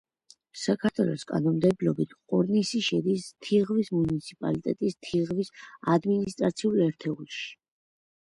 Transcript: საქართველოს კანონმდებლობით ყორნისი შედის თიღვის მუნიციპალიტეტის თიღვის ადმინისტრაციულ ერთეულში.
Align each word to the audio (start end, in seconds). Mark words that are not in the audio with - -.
საქართველოს 0.59 1.25
კანონმდებლობით 1.31 2.13
ყორნისი 2.31 2.81
შედის 2.87 3.27
თიღვის 3.47 3.91
მუნიციპალიტეტის 3.97 4.97
თიღვის 5.09 5.51
ადმინისტრაციულ 5.97 6.81
ერთეულში. 6.87 7.47